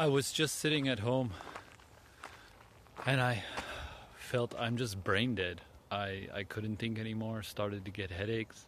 I 0.00 0.06
was 0.06 0.32
just 0.32 0.58
sitting 0.58 0.88
at 0.88 1.00
home 1.00 1.32
and 3.04 3.20
I 3.20 3.44
felt 4.16 4.54
I'm 4.58 4.78
just 4.78 5.04
brain 5.04 5.34
dead. 5.34 5.60
I, 5.90 6.26
I 6.32 6.44
couldn't 6.44 6.76
think 6.76 6.98
anymore, 6.98 7.42
started 7.42 7.84
to 7.84 7.90
get 7.90 8.10
headaches, 8.10 8.64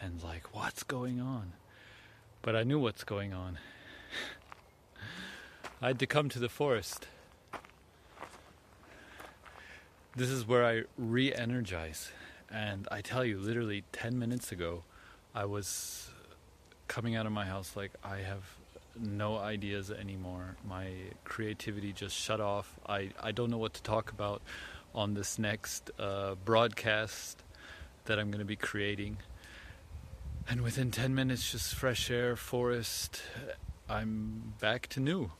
and 0.00 0.22
like, 0.24 0.54
what's 0.54 0.82
going 0.82 1.20
on? 1.20 1.52
But 2.40 2.56
I 2.56 2.62
knew 2.62 2.78
what's 2.78 3.04
going 3.04 3.34
on. 3.34 3.58
I 5.82 5.88
had 5.88 5.98
to 5.98 6.06
come 6.06 6.30
to 6.30 6.38
the 6.38 6.48
forest. 6.48 7.06
This 10.14 10.30
is 10.30 10.48
where 10.48 10.64
I 10.64 10.84
re 10.96 11.34
energize. 11.34 12.12
And 12.50 12.88
I 12.90 13.02
tell 13.02 13.26
you, 13.26 13.38
literally 13.38 13.84
10 13.92 14.18
minutes 14.18 14.52
ago, 14.52 14.84
I 15.34 15.44
was 15.44 16.08
coming 16.88 17.14
out 17.14 17.26
of 17.26 17.32
my 17.32 17.44
house 17.44 17.76
like 17.76 17.92
I 18.02 18.20
have 18.20 18.56
no 19.00 19.38
ideas 19.38 19.90
anymore. 19.90 20.56
My 20.66 20.88
creativity 21.24 21.92
just 21.92 22.16
shut 22.16 22.40
off. 22.40 22.78
I, 22.88 23.10
I 23.20 23.32
don't 23.32 23.50
know 23.50 23.58
what 23.58 23.74
to 23.74 23.82
talk 23.82 24.10
about 24.10 24.42
on 24.94 25.14
this 25.14 25.38
next 25.38 25.90
uh, 25.98 26.34
broadcast 26.44 27.42
that 28.06 28.18
I'm 28.18 28.30
going 28.30 28.40
to 28.40 28.46
be 28.46 28.56
creating. 28.56 29.18
And 30.48 30.62
within 30.62 30.90
10 30.90 31.14
minutes, 31.14 31.50
just 31.50 31.74
fresh 31.74 32.10
air, 32.10 32.36
forest, 32.36 33.20
I'm 33.88 34.54
back 34.60 34.86
to 34.88 35.00
new. 35.00 35.32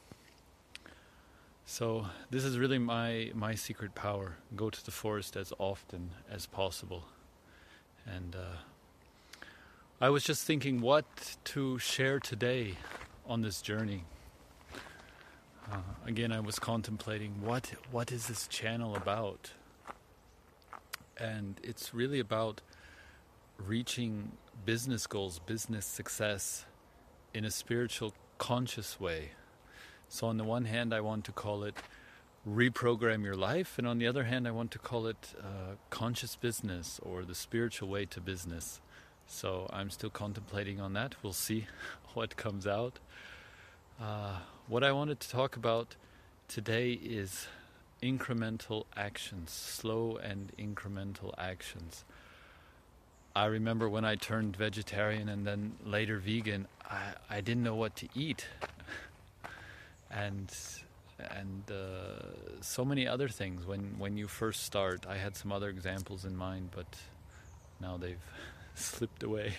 So 1.64 2.06
this 2.30 2.45
is 2.45 2.59
really 2.59 2.78
my 2.78 3.33
my 3.34 3.56
secret 3.56 3.97
power. 3.97 4.36
Go 4.55 4.70
to 4.70 4.84
the 4.84 4.92
forest 4.92 5.36
as 5.36 5.52
often 5.59 6.11
as 6.30 6.47
possible. 6.47 7.05
And 8.06 8.36
uh, 8.36 9.47
I 10.00 10.11
was 10.11 10.23
just 10.23 10.45
thinking 10.45 10.80
what 10.80 11.36
to 11.45 11.78
share 11.80 12.20
today 12.20 12.77
on 13.27 13.43
this 13.43 13.61
journey. 13.61 14.05
Uh, 15.71 15.79
again, 16.07 16.33
I 16.33 16.41
was 16.41 16.59
contemplating 16.59 17.43
what 17.45 17.73
what 17.91 18.12
is 18.12 18.29
this 18.29 18.47
channel 18.47 18.95
about, 18.95 19.50
and 21.19 21.61
it's 21.62 21.92
really 21.92 22.20
about 22.20 22.61
reaching 23.59 24.33
business 24.65 25.06
goals, 25.06 25.41
business 25.41 25.84
success, 25.84 26.65
in 27.34 27.45
a 27.45 27.50
spiritual, 27.50 28.15
conscious 28.39 29.00
way. 29.00 29.31
So, 30.09 30.28
on 30.28 30.37
the 30.37 30.45
one 30.45 30.67
hand, 30.67 30.95
I 30.95 31.00
want 31.00 31.25
to 31.25 31.33
call 31.33 31.65
it 31.65 31.75
reprogram 32.48 33.25
your 33.25 33.34
life, 33.34 33.77
and 33.77 33.89
on 33.89 33.98
the 33.98 34.06
other 34.06 34.25
hand, 34.25 34.47
I 34.47 34.53
want 34.53 34.70
to 34.70 34.78
call 34.78 35.09
it 35.09 35.34
uh, 35.41 35.75
conscious 35.91 36.37
business 36.37 37.00
or 37.03 37.25
the 37.25 37.34
spiritual 37.34 37.89
way 37.89 38.06
to 38.06 38.20
business. 38.20 38.81
So, 39.27 39.69
I'm 39.72 39.91
still 39.91 40.10
contemplating 40.10 40.80
on 40.80 40.92
that. 40.94 41.14
We'll 41.22 41.32
see 41.32 41.66
what 42.14 42.36
comes 42.36 42.66
out. 42.66 42.98
Uh, 44.00 44.38
what 44.69 44.84
I 44.84 44.92
wanted 44.92 45.20
to 45.20 45.28
talk 45.28 45.56
about 45.56 45.96
today 46.48 46.92
is 46.92 47.47
incremental 48.02 48.84
actions, 48.97 49.50
slow 49.50 50.16
and 50.16 50.52
incremental 50.58 51.32
actions. 51.38 52.04
I 53.34 53.47
remember 53.47 53.88
when 53.88 54.04
I 54.04 54.14
turned 54.14 54.56
vegetarian 54.56 55.28
and 55.28 55.47
then 55.47 55.72
later 55.84 56.19
vegan, 56.19 56.66
I, 56.88 57.14
I 57.28 57.41
didn't 57.41 57.62
know 57.62 57.74
what 57.74 57.97
to 57.97 58.08
eat. 58.14 58.47
and 60.10 60.54
and 61.19 61.62
uh, 61.70 62.60
so 62.60 62.84
many 62.84 63.06
other 63.06 63.28
things 63.28 63.66
when 63.66 63.94
when 63.98 64.16
you 64.16 64.28
first 64.28 64.64
start. 64.64 65.06
I 65.08 65.16
had 65.16 65.36
some 65.36 65.52
other 65.52 65.69
examples 65.69 66.24
in 66.24 66.36
mind, 66.36 66.70
but 66.74 66.86
now 67.80 67.97
they've 67.97 68.16
slipped 68.77 69.22
away. 69.22 69.55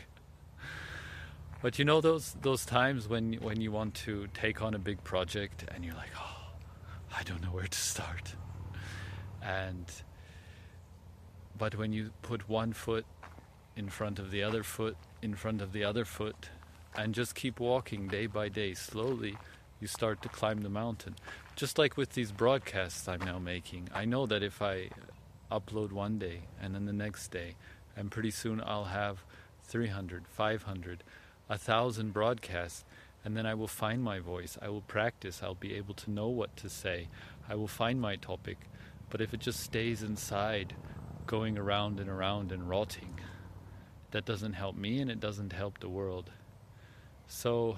But 1.62 1.80
you 1.80 1.86
know 1.86 2.02
those 2.02 2.36
those 2.42 2.66
times 2.66 3.08
when 3.08 3.34
when 3.34 3.62
you 3.62 3.72
want 3.72 3.96
to 4.06 4.28
take 4.34 4.62
on 4.62 4.74
a 4.74 4.80
big 4.80 5.04
project 5.04 5.66
and 5.74 5.84
you're 5.84 5.96
like, 5.96 6.12
oh, 6.18 6.52
I 7.16 7.24
don't 7.24 7.42
know 7.42 7.50
where 7.50 7.68
to 7.68 7.78
start, 7.78 8.36
and 9.42 9.86
but 11.58 11.76
when 11.76 11.94
you 11.94 12.12
put 12.22 12.48
one 12.48 12.74
foot 12.74 13.06
in 13.76 13.90
front 13.90 14.20
of 14.20 14.32
the 14.32 14.44
other 14.44 14.64
foot 14.64 14.98
in 15.22 15.36
front 15.36 15.62
of 15.62 15.72
the 15.72 15.84
other 15.84 16.06
foot 16.06 16.50
and 16.96 17.14
just 17.14 17.36
keep 17.36 17.60
walking 17.60 18.08
day 18.08 18.28
by 18.28 18.50
day 18.50 18.74
slowly 18.74 19.38
you 19.80 19.88
start 19.88 20.22
to 20.22 20.30
climb 20.30 20.62
the 20.62 20.70
mountain 20.70 21.16
just 21.56 21.78
like 21.78 21.96
with 21.96 22.14
these 22.14 22.32
broadcasts 22.32 23.08
i'm 23.08 23.22
now 23.22 23.38
making 23.38 23.88
i 23.94 24.04
know 24.04 24.26
that 24.26 24.42
if 24.42 24.62
i 24.62 24.90
upload 25.52 25.92
one 25.92 26.18
day 26.18 26.42
and 26.62 26.74
then 26.74 26.86
the 26.86 26.94
next 26.94 27.30
day 27.30 27.56
and 27.98 28.12
pretty 28.12 28.32
soon 28.32 28.62
i'll 28.66 28.86
have 28.86 29.24
300 29.64 30.28
500 30.28 31.04
a 31.50 31.58
thousand 31.58 32.14
broadcasts, 32.14 32.84
and 33.24 33.36
then 33.36 33.46
I 33.46 33.54
will 33.54 33.68
find 33.68 34.04
my 34.04 34.20
voice. 34.20 34.58
I 34.62 34.70
will 34.70 34.82
practice. 34.82 35.42
I'll 35.42 35.56
be 35.56 35.76
able 35.76 35.94
to 35.96 36.12
know 36.12 36.28
what 36.28 36.56
to 36.58 36.70
say. 36.70 37.08
I 37.50 37.56
will 37.56 37.68
find 37.68 38.02
my 38.02 38.16
topic. 38.16 38.58
But 39.10 39.22
if 39.22 39.34
it 39.34 39.40
just 39.40 39.62
stays 39.62 40.04
inside, 40.04 40.74
going 41.26 41.58
around 41.58 42.00
and 42.00 42.10
around 42.10 42.52
and 42.52 42.70
rotting, 42.70 43.20
that 44.12 44.26
doesn't 44.26 44.54
help 44.54 44.76
me 44.76 45.00
and 45.00 45.10
it 45.10 45.20
doesn't 45.20 45.54
help 45.54 45.80
the 45.80 45.90
world. 45.90 46.30
So 47.28 47.78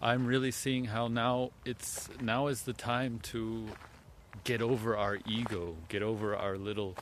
I'm 0.00 0.26
really 0.26 0.50
seeing 0.50 0.86
how 0.86 1.08
now 1.08 1.50
it's 1.64 2.08
now 2.20 2.48
is 2.48 2.62
the 2.62 2.72
time 2.72 3.20
to 3.24 3.68
get 4.44 4.62
over 4.62 4.96
our 4.96 5.18
ego, 5.26 5.74
get 5.88 6.02
over 6.02 6.36
our 6.36 6.56
little 6.56 6.96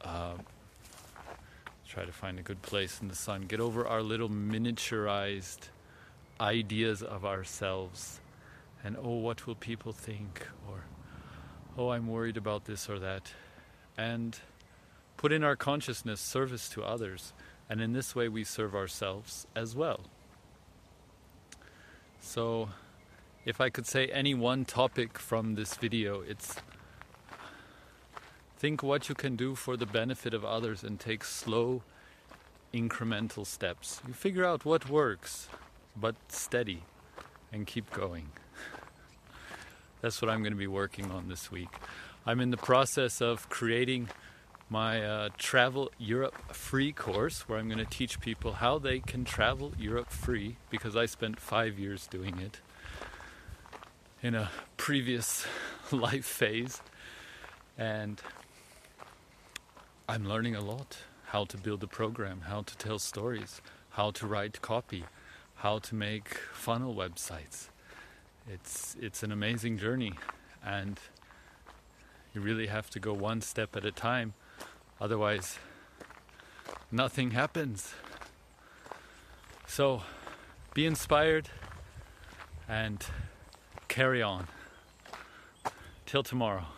uh, 0.00 0.34
try 1.88 2.04
to 2.04 2.12
find 2.12 2.38
a 2.38 2.42
good 2.42 2.62
place 2.62 3.00
in 3.00 3.08
the 3.08 3.14
sun, 3.14 3.42
get 3.42 3.60
over 3.60 3.86
our 3.86 4.02
little 4.02 4.28
miniaturized 4.28 5.68
ideas 6.40 7.02
of 7.02 7.24
ourselves 7.24 8.20
and 8.84 8.98
oh, 9.02 9.14
what 9.14 9.46
will 9.46 9.54
people 9.54 9.92
think? 9.92 10.46
Or 10.70 10.84
oh, 11.78 11.88
I'm 11.88 12.06
worried 12.06 12.36
about 12.36 12.66
this 12.66 12.88
or 12.88 12.98
that. 12.98 13.32
And 13.96 14.38
put 15.16 15.32
in 15.32 15.42
our 15.42 15.56
consciousness 15.56 16.20
service 16.20 16.68
to 16.70 16.84
others. 16.84 17.32
And 17.70 17.80
in 17.80 17.94
this 17.94 18.14
way, 18.14 18.28
we 18.28 18.44
serve 18.44 18.74
ourselves 18.74 19.46
as 19.56 19.74
well. 19.74 20.00
So, 22.20 22.68
if 23.44 23.60
I 23.60 23.70
could 23.70 23.86
say 23.86 24.06
any 24.06 24.34
one 24.34 24.64
topic 24.64 25.18
from 25.18 25.54
this 25.54 25.74
video, 25.74 26.20
it's 26.20 26.56
Think 28.64 28.82
what 28.82 29.10
you 29.10 29.14
can 29.14 29.36
do 29.36 29.54
for 29.54 29.76
the 29.76 29.84
benefit 29.84 30.32
of 30.32 30.42
others 30.42 30.84
and 30.84 30.98
take 30.98 31.22
slow, 31.22 31.82
incremental 32.72 33.46
steps. 33.46 34.00
You 34.08 34.14
figure 34.14 34.42
out 34.42 34.64
what 34.64 34.88
works, 34.88 35.48
but 35.94 36.14
steady 36.28 36.82
and 37.52 37.66
keep 37.66 37.90
going. 37.92 38.30
That's 40.00 40.22
what 40.22 40.30
I'm 40.30 40.40
going 40.40 40.54
to 40.54 40.58
be 40.58 40.66
working 40.66 41.10
on 41.10 41.28
this 41.28 41.50
week. 41.50 41.68
I'm 42.24 42.40
in 42.40 42.50
the 42.50 42.56
process 42.56 43.20
of 43.20 43.50
creating 43.50 44.08
my 44.70 45.04
uh, 45.04 45.28
Travel 45.36 45.90
Europe 45.98 46.54
free 46.54 46.90
course 46.90 47.46
where 47.46 47.58
I'm 47.58 47.66
going 47.68 47.84
to 47.84 47.84
teach 47.84 48.18
people 48.18 48.52
how 48.52 48.78
they 48.78 49.00
can 49.00 49.26
travel 49.26 49.74
Europe 49.78 50.08
free 50.08 50.56
because 50.70 50.96
I 50.96 51.04
spent 51.04 51.38
five 51.38 51.78
years 51.78 52.06
doing 52.06 52.38
it 52.38 52.60
in 54.24 54.34
a 54.34 54.50
previous 54.78 55.46
life 55.92 56.24
phase. 56.24 56.80
And 57.76 58.22
I'm 60.08 60.26
learning 60.26 60.56
a 60.56 60.62
lot 60.62 60.96
how 61.26 61.44
to 61.44 61.58
build 61.58 61.84
a 61.84 61.86
program, 61.86 62.40
how 62.48 62.62
to 62.62 62.76
tell 62.78 62.98
stories, 62.98 63.60
how 63.90 64.10
to 64.12 64.26
write 64.26 64.62
copy, 64.62 65.04
how 65.56 65.78
to 65.80 65.94
make 65.94 66.28
funnel 66.54 66.94
websites. 66.94 67.68
It's 68.48 68.96
it's 68.98 69.22
an 69.22 69.30
amazing 69.30 69.76
journey 69.76 70.14
and 70.64 70.98
you 72.34 72.40
really 72.40 72.68
have 72.68 72.88
to 72.90 73.00
go 73.00 73.12
one 73.12 73.42
step 73.42 73.76
at 73.76 73.84
a 73.84 73.92
time 73.92 74.32
otherwise 75.00 75.58
nothing 76.90 77.32
happens. 77.32 77.94
So 79.66 80.02
be 80.72 80.86
inspired 80.86 81.48
and 82.68 83.04
carry 83.94 84.20
on. 84.20 84.44
Till 86.04 86.24
tomorrow. 86.24 86.73